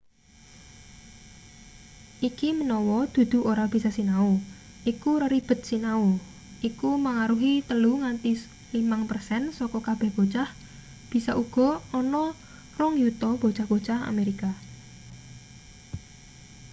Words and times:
iki 2.27 2.49
menawa 2.59 2.99
dudu 3.13 3.39
ora 3.51 3.65
bisa 3.73 3.89
sinau 3.97 4.29
iku 4.91 5.11
reribed 5.21 5.59
sinau 5.69 6.03
iku 6.69 6.89
mangaruhi 7.05 7.53
3 7.69 8.01
nganti 8.01 8.31
5 8.73 9.09
persen 9.09 9.41
saka 9.57 9.79
kabeh 9.87 10.09
bocah 10.17 10.49
bisa 11.11 11.31
uga 11.43 11.69
ana 11.99 12.25
2 12.77 13.01
yuta 13.03 13.29
bocah-bocah 13.41 13.99
amerika 14.11 14.49